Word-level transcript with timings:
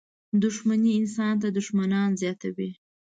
•دښمني 0.43 0.91
انسان 0.99 1.33
ته 1.41 1.47
دښمنان 1.57 2.09
زیاتوي. 2.21 2.71